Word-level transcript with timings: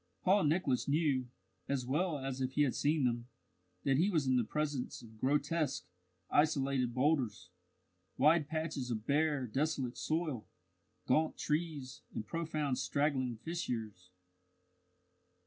Paul 0.23 0.45
Nicholas 0.45 0.87
knew, 0.87 1.27
as 1.69 1.85
well 1.85 2.17
as 2.17 2.41
if 2.41 2.53
he 2.53 2.63
had 2.63 2.73
seen 2.73 3.03
them, 3.03 3.27
that 3.83 3.97
he 3.97 4.09
was 4.09 4.25
in 4.25 4.35
the 4.35 4.43
presence 4.43 5.03
of 5.03 5.19
grotesque, 5.19 5.85
isolated 6.31 6.91
boulders, 6.95 7.51
wide 8.17 8.47
patches 8.47 8.89
of 8.89 9.05
bare, 9.05 9.45
desolate 9.45 9.99
soil, 9.99 10.47
gaunt 11.05 11.37
trees, 11.37 12.01
and 12.15 12.25
profound 12.25 12.79
straggling 12.79 13.35
fissures. 13.37 14.09